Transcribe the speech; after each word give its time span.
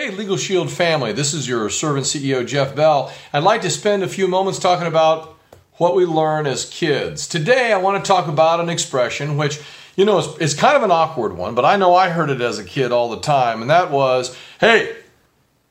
Hey, 0.00 0.10
Legal 0.10 0.38
Shield 0.38 0.70
family, 0.70 1.12
this 1.12 1.34
is 1.34 1.46
your 1.46 1.68
servant 1.68 2.06
CEO, 2.06 2.46
Jeff 2.46 2.74
Bell. 2.74 3.12
I'd 3.34 3.42
like 3.42 3.60
to 3.60 3.68
spend 3.68 4.02
a 4.02 4.08
few 4.08 4.26
moments 4.28 4.58
talking 4.58 4.86
about 4.86 5.36
what 5.74 5.94
we 5.94 6.06
learn 6.06 6.46
as 6.46 6.64
kids. 6.64 7.28
Today, 7.28 7.70
I 7.70 7.76
want 7.76 8.02
to 8.02 8.08
talk 8.08 8.26
about 8.26 8.60
an 8.60 8.70
expression 8.70 9.36
which, 9.36 9.60
you 9.96 10.06
know, 10.06 10.20
is, 10.20 10.38
is 10.38 10.54
kind 10.54 10.74
of 10.74 10.82
an 10.84 10.90
awkward 10.90 11.36
one, 11.36 11.54
but 11.54 11.66
I 11.66 11.76
know 11.76 11.94
I 11.94 12.08
heard 12.08 12.30
it 12.30 12.40
as 12.40 12.58
a 12.58 12.64
kid 12.64 12.92
all 12.92 13.10
the 13.10 13.20
time, 13.20 13.60
and 13.60 13.70
that 13.70 13.90
was, 13.90 14.34
hey, 14.58 14.96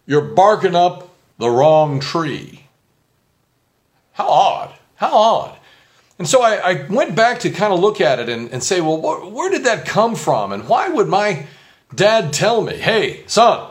you're 0.05 0.21
barking 0.21 0.75
up 0.75 1.09
the 1.39 1.49
wrong 1.49 1.99
tree. 1.99 2.65
How 4.11 4.27
odd. 4.27 4.75
How 4.93 5.11
odd. 5.11 5.57
And 6.19 6.29
so 6.29 6.43
I, 6.43 6.73
I 6.73 6.85
went 6.87 7.15
back 7.15 7.39
to 7.39 7.49
kind 7.49 7.73
of 7.73 7.79
look 7.79 7.99
at 7.99 8.19
it 8.19 8.29
and, 8.29 8.51
and 8.51 8.63
say, 8.63 8.79
well, 8.79 8.97
wh- 8.97 9.33
where 9.33 9.49
did 9.49 9.63
that 9.63 9.87
come 9.87 10.13
from? 10.13 10.51
And 10.51 10.67
why 10.69 10.87
would 10.87 11.07
my 11.07 11.47
dad 11.95 12.31
tell 12.31 12.61
me, 12.61 12.77
hey, 12.77 13.23
son, 13.25 13.68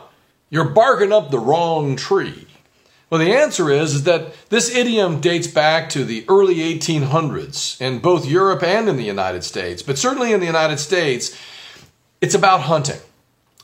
you're 0.49 0.69
barking 0.69 1.11
up 1.11 1.31
the 1.31 1.39
wrong 1.39 1.95
tree? 1.95 2.47
Well, 3.09 3.19
the 3.19 3.33
answer 3.33 3.71
is, 3.71 3.95
is 3.95 4.03
that 4.03 4.49
this 4.49 4.75
idiom 4.75 5.19
dates 5.19 5.47
back 5.47 5.89
to 5.91 6.03
the 6.03 6.25
early 6.27 6.55
1800s 6.55 7.81
in 7.81 7.99
both 7.99 8.27
Europe 8.27 8.61
and 8.61 8.87
in 8.87 8.97
the 8.97 9.03
United 9.03 9.43
States. 9.43 9.81
But 9.81 9.97
certainly 9.97 10.31
in 10.31 10.39
the 10.39 10.45
United 10.45 10.77
States, 10.77 11.35
it's 12.21 12.35
about 12.35 12.61
hunting. 12.61 12.99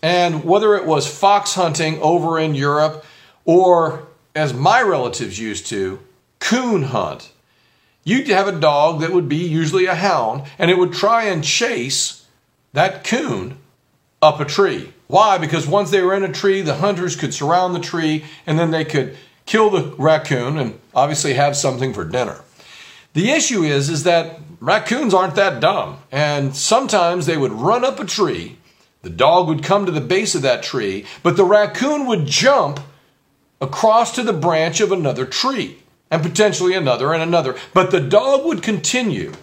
And 0.02 0.44
whether 0.44 0.76
it 0.76 0.86
was 0.86 1.08
fox 1.08 1.54
hunting 1.54 2.00
over 2.02 2.40
in 2.40 2.56
Europe 2.56 3.06
or, 3.44 4.08
as 4.36 4.54
my 4.54 4.82
relatives 4.82 5.40
used 5.40 5.68
to, 5.68 6.00
coon 6.40 6.84
hunt 6.84 7.32
you'd 8.06 8.28
have 8.28 8.48
a 8.48 8.58
dog 8.58 9.02
that 9.02 9.12
would 9.12 9.28
be 9.28 9.36
usually 9.36 9.88
a 9.88 9.96
hound, 9.96 10.44
and 10.58 10.72
it 10.72 10.78
would 10.78 10.94
try 10.94 11.24
and 11.24 11.44
chase 11.44 12.26
that 12.72 13.04
coon 13.04 13.58
up 14.22 14.40
a 14.40 14.46
tree. 14.46 14.94
Why? 15.08 15.38
Because 15.38 15.68
once 15.68 15.92
they 15.92 16.02
were 16.02 16.16
in 16.16 16.24
a 16.24 16.32
tree, 16.32 16.62
the 16.62 16.76
hunters 16.76 17.16
could 17.16 17.34
surround 17.34 17.76
the 17.76 17.80
tree 17.80 18.26
and 18.48 18.58
then 18.58 18.72
they 18.72 18.86
could 18.86 19.18
kill 19.46 19.70
the 19.70 19.96
raccoon 19.98 20.58
and 20.58 20.80
obviously 20.94 21.34
have 21.36 21.56
something 21.56 21.94
for 21.94 22.04
dinner. 22.04 22.42
The 23.14 23.32
issue 23.32 23.64
is 23.64 23.90
is 23.90 24.04
that 24.04 24.40
raccoons 24.60 25.14
aren't 25.14 25.36
that 25.36 25.62
dumb, 25.62 26.00
and 26.12 26.56
sometimes 26.56 27.26
they 27.26 27.38
would 27.38 27.54
run 27.54 27.86
up 27.86 28.00
a 28.00 28.06
tree, 28.06 28.58
the 29.04 29.10
dog 29.10 29.48
would 29.48 29.64
come 29.64 29.86
to 29.86 29.92
the 29.92 30.02
base 30.02 30.34
of 30.34 30.42
that 30.42 30.64
tree, 30.64 31.06
but 31.22 31.38
the 31.38 31.46
raccoon 31.46 32.08
would 32.08 32.26
jump 32.26 32.80
across 33.62 34.14
to 34.16 34.24
the 34.24 34.34
branch 34.34 34.82
of 34.82 34.92
another 34.92 35.26
tree 35.26 35.78
and 36.10 36.24
potentially 36.24 36.74
another 36.74 37.14
and 37.14 37.22
another. 37.22 37.56
But 37.74 37.92
the 37.92 38.00
dog 38.00 38.46
would 38.46 38.64
continue 38.64 39.34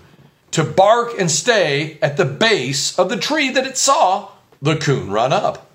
to 0.50 0.64
bark 0.64 1.12
and 1.18 1.30
stay 1.30 1.98
at 2.02 2.16
the 2.16 2.24
base 2.24 2.98
of 2.98 3.08
the 3.08 3.16
tree 3.16 3.50
that 3.50 3.66
it 3.66 3.78
saw 3.78 4.32
the 4.62 4.76
coon 4.76 5.10
run 5.10 5.32
up. 5.32 5.70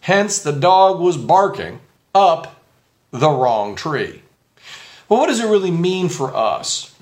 Hence, 0.00 0.38
the 0.38 0.52
dog 0.52 1.00
was 1.00 1.16
barking 1.16 1.80
up 2.14 2.60
the 3.10 3.30
wrong 3.30 3.74
tree. 3.74 4.20
Well, 5.08 5.20
what 5.20 5.28
does 5.28 5.40
it 5.40 5.48
really 5.48 5.70
mean 5.70 6.10
for 6.10 6.36
us? 6.36 6.94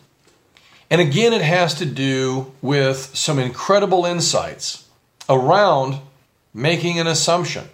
And 0.90 1.00
again, 1.00 1.32
it 1.32 1.42
has 1.42 1.74
to 1.74 1.86
do 1.86 2.52
with 2.62 3.16
some 3.16 3.38
incredible 3.40 4.04
insights 4.04 4.86
around 5.28 5.98
making 6.54 7.00
an 7.00 7.06
assumption 7.06 7.68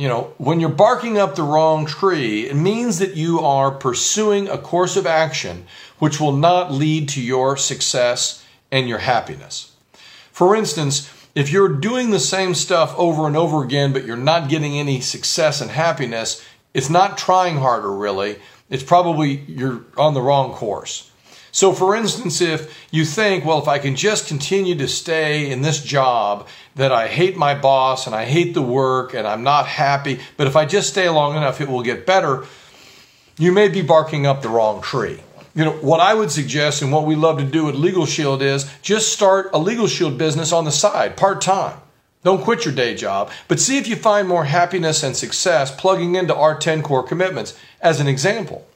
you 0.00 0.08
know, 0.08 0.32
when 0.38 0.60
you're 0.60 0.70
barking 0.70 1.18
up 1.18 1.34
the 1.34 1.42
wrong 1.42 1.84
tree, 1.84 2.48
it 2.48 2.56
means 2.56 3.00
that 3.00 3.16
you 3.16 3.40
are 3.40 3.70
pursuing 3.70 4.48
a 4.48 4.56
course 4.56 4.96
of 4.96 5.06
action 5.06 5.66
which 5.98 6.18
will 6.18 6.32
not 6.32 6.72
lead 6.72 7.10
to 7.10 7.20
your 7.20 7.58
success 7.58 8.42
and 8.72 8.88
your 8.88 9.00
happiness. 9.00 9.76
For 10.32 10.56
instance, 10.56 11.12
if 11.34 11.52
you're 11.52 11.68
doing 11.68 12.10
the 12.10 12.20
same 12.20 12.54
stuff 12.54 12.94
over 12.98 13.26
and 13.26 13.36
over 13.36 13.62
again, 13.62 13.92
but 13.92 14.04
you're 14.04 14.16
not 14.16 14.48
getting 14.48 14.78
any 14.78 15.00
success 15.00 15.60
and 15.60 15.70
happiness, 15.70 16.44
it's 16.74 16.90
not 16.90 17.18
trying 17.18 17.58
harder, 17.58 17.92
really. 17.92 18.36
It's 18.68 18.82
probably 18.82 19.40
you're 19.46 19.84
on 19.96 20.14
the 20.14 20.20
wrong 20.20 20.52
course. 20.52 21.10
So, 21.52 21.72
for 21.72 21.96
instance, 21.96 22.40
if 22.40 22.88
you 22.92 23.04
think, 23.04 23.44
well, 23.44 23.58
if 23.58 23.66
I 23.66 23.80
can 23.80 23.96
just 23.96 24.28
continue 24.28 24.76
to 24.76 24.86
stay 24.86 25.50
in 25.50 25.62
this 25.62 25.82
job, 25.82 26.46
that 26.76 26.92
I 26.92 27.08
hate 27.08 27.36
my 27.36 27.54
boss 27.54 28.06
and 28.06 28.14
I 28.14 28.24
hate 28.24 28.54
the 28.54 28.62
work 28.62 29.14
and 29.14 29.26
I'm 29.26 29.42
not 29.42 29.66
happy, 29.66 30.20
but 30.36 30.46
if 30.46 30.54
I 30.54 30.64
just 30.64 30.90
stay 30.90 31.08
long 31.08 31.36
enough, 31.36 31.60
it 31.60 31.68
will 31.68 31.82
get 31.82 32.06
better, 32.06 32.46
you 33.38 33.50
may 33.52 33.68
be 33.68 33.82
barking 33.82 34.26
up 34.26 34.42
the 34.42 34.48
wrong 34.48 34.80
tree. 34.80 35.20
You 35.54 35.64
know, 35.64 35.72
what 35.72 36.00
I 36.00 36.14
would 36.14 36.30
suggest 36.30 36.80
and 36.80 36.92
what 36.92 37.06
we 37.06 37.16
love 37.16 37.38
to 37.38 37.44
do 37.44 37.68
at 37.68 37.74
Legal 37.74 38.06
Shield 38.06 38.40
is 38.40 38.70
just 38.82 39.12
start 39.12 39.50
a 39.52 39.58
Legal 39.58 39.88
Shield 39.88 40.16
business 40.16 40.52
on 40.52 40.64
the 40.64 40.70
side, 40.70 41.16
part 41.16 41.40
time. 41.40 41.78
Don't 42.22 42.44
quit 42.44 42.64
your 42.64 42.74
day 42.74 42.94
job, 42.94 43.30
but 43.48 43.58
see 43.58 43.78
if 43.78 43.88
you 43.88 43.96
find 43.96 44.28
more 44.28 44.44
happiness 44.44 45.02
and 45.02 45.16
success 45.16 45.74
plugging 45.74 46.14
into 46.14 46.34
our 46.34 46.56
10 46.56 46.82
core 46.82 47.02
commitments 47.02 47.58
as 47.80 47.98
an 47.98 48.06
example. 48.06 48.66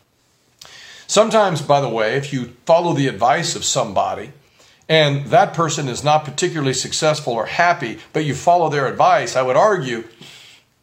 Sometimes, 1.07 1.61
by 1.61 1.81
the 1.81 1.89
way, 1.89 2.17
if 2.17 2.33
you 2.33 2.57
follow 2.65 2.95
the 2.95 3.07
advice 3.07 3.55
of 3.55 3.65
somebody 3.65 4.33
and 4.89 5.27
that 5.27 5.53
person 5.53 5.89
is 5.89 6.03
not 6.03 6.25
particularly 6.25 6.73
successful 6.73 7.35
or 7.35 7.47
happy, 7.47 7.99
but 8.13 8.25
you 8.25 8.35
follow 8.35 8.71
their 8.71 8.87
advice, 8.87 9.37
I 9.37 9.43
would 9.43 9.57
argue 9.57 10.05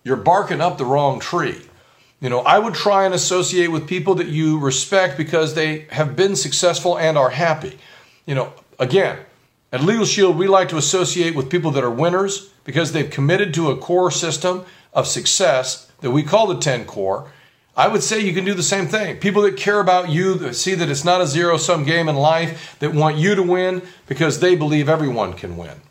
you're 0.03 0.15
barking 0.15 0.61
up 0.61 0.77
the 0.77 0.85
wrong 0.85 1.19
tree. 1.19 1.61
You 2.21 2.29
know, 2.29 2.39
I 2.39 2.59
would 2.59 2.73
try 2.73 3.05
and 3.05 3.13
associate 3.13 3.67
with 3.67 3.87
people 3.87 4.15
that 4.15 4.27
you 4.27 4.59
respect 4.59 5.17
because 5.17 5.55
they 5.55 5.87
have 5.89 6.15
been 6.15 6.35
successful 6.35 6.97
and 6.97 7.17
are 7.17 7.31
happy. 7.31 7.77
You 8.25 8.35
know, 8.35 8.53
again, 8.79 9.17
at 9.73 9.83
Legal 9.83 10.05
Shield, 10.05 10.37
we 10.37 10.47
like 10.47 10.69
to 10.69 10.77
associate 10.77 11.35
with 11.35 11.49
people 11.49 11.71
that 11.71 11.83
are 11.83 11.91
winners 11.91 12.49
because 12.63 12.91
they've 12.91 13.09
committed 13.09 13.53
to 13.55 13.71
a 13.71 13.77
core 13.77 14.11
system 14.11 14.65
of 14.93 15.07
success 15.07 15.91
that 16.01 16.11
we 16.11 16.23
call 16.23 16.47
the 16.47 16.59
10 16.59 16.85
core 16.85 17.31
I 17.75 17.87
would 17.87 18.03
say 18.03 18.19
you 18.19 18.33
can 18.33 18.43
do 18.43 18.53
the 18.53 18.63
same 18.63 18.87
thing. 18.87 19.17
People 19.17 19.43
that 19.43 19.55
care 19.55 19.79
about 19.79 20.09
you, 20.09 20.35
that 20.35 20.55
see 20.55 20.75
that 20.75 20.89
it's 20.89 21.05
not 21.05 21.21
a 21.21 21.27
zero 21.27 21.57
sum 21.57 21.85
game 21.85 22.09
in 22.09 22.15
life, 22.15 22.75
that 22.79 22.93
want 22.93 23.17
you 23.17 23.33
to 23.35 23.43
win 23.43 23.81
because 24.07 24.39
they 24.39 24.55
believe 24.55 24.89
everyone 24.89 25.33
can 25.33 25.55
win. 25.55 25.81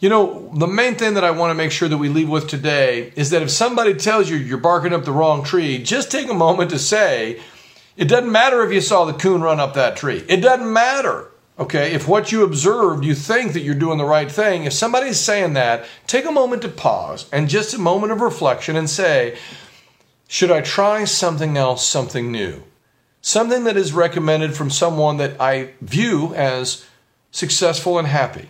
You 0.00 0.08
know, 0.08 0.50
the 0.54 0.66
main 0.66 0.94
thing 0.94 1.12
that 1.14 1.24
I 1.24 1.30
want 1.30 1.50
to 1.50 1.54
make 1.54 1.70
sure 1.70 1.86
that 1.86 1.98
we 1.98 2.08
leave 2.08 2.30
with 2.30 2.48
today 2.48 3.12
is 3.16 3.28
that 3.30 3.42
if 3.42 3.50
somebody 3.50 3.92
tells 3.92 4.30
you 4.30 4.36
you're 4.36 4.56
barking 4.56 4.94
up 4.94 5.04
the 5.04 5.12
wrong 5.12 5.44
tree, 5.44 5.76
just 5.76 6.10
take 6.10 6.30
a 6.30 6.34
moment 6.34 6.70
to 6.70 6.78
say, 6.78 7.38
it 7.98 8.06
doesn't 8.06 8.32
matter 8.32 8.64
if 8.64 8.72
you 8.72 8.80
saw 8.80 9.04
the 9.04 9.12
coon 9.12 9.42
run 9.42 9.60
up 9.60 9.74
that 9.74 9.96
tree. 9.96 10.24
It 10.26 10.38
doesn't 10.38 10.72
matter. 10.72 11.30
Okay, 11.58 11.92
if 11.92 12.08
what 12.08 12.32
you 12.32 12.44
observed, 12.44 13.04
you 13.04 13.14
think 13.14 13.52
that 13.52 13.60
you're 13.60 13.74
doing 13.74 13.98
the 13.98 14.06
right 14.06 14.32
thing, 14.32 14.64
if 14.64 14.72
somebody's 14.72 15.20
saying 15.20 15.52
that, 15.52 15.84
take 16.06 16.24
a 16.24 16.32
moment 16.32 16.62
to 16.62 16.70
pause 16.70 17.28
and 17.30 17.50
just 17.50 17.74
a 17.74 17.78
moment 17.78 18.10
of 18.10 18.22
reflection 18.22 18.76
and 18.76 18.88
say, 18.88 19.36
should 20.26 20.50
I 20.50 20.62
try 20.62 21.04
something 21.04 21.58
else, 21.58 21.86
something 21.86 22.32
new? 22.32 22.62
Something 23.20 23.64
that 23.64 23.76
is 23.76 23.92
recommended 23.92 24.54
from 24.54 24.70
someone 24.70 25.18
that 25.18 25.38
I 25.38 25.72
view 25.82 26.34
as 26.34 26.86
successful 27.30 27.98
and 27.98 28.08
happy. 28.08 28.48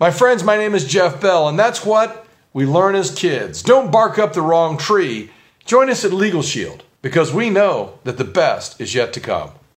My 0.00 0.10
friends, 0.10 0.42
my 0.42 0.56
name 0.56 0.74
is 0.74 0.86
Jeff 0.86 1.20
Bell, 1.20 1.46
and 1.46 1.58
that's 1.58 1.84
what 1.84 2.26
we 2.54 2.64
learn 2.64 2.94
as 2.94 3.14
kids. 3.14 3.62
Don't 3.62 3.92
bark 3.92 4.18
up 4.18 4.32
the 4.32 4.40
wrong 4.40 4.78
tree. 4.78 5.28
Join 5.66 5.90
us 5.90 6.06
at 6.06 6.12
Legal 6.14 6.40
Shield 6.40 6.84
because 7.02 7.34
we 7.34 7.50
know 7.50 7.98
that 8.04 8.16
the 8.16 8.24
best 8.24 8.80
is 8.80 8.94
yet 8.94 9.12
to 9.12 9.20
come. 9.20 9.50